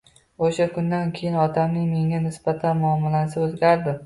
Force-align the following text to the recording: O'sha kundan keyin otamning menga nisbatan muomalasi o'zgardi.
O'sha 0.47 0.65
kundan 0.77 1.11
keyin 1.19 1.37
otamning 1.43 1.85
menga 1.93 2.23
nisbatan 2.25 2.83
muomalasi 2.87 3.45
o'zgardi. 3.47 3.97